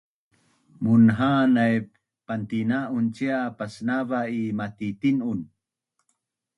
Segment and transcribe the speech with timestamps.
[0.83, 1.85] munha’an nap
[2.27, 5.39] pantina’un cia pasnava’ i matitin’un